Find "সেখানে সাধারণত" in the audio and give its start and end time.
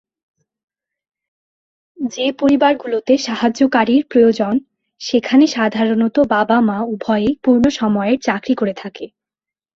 5.01-6.17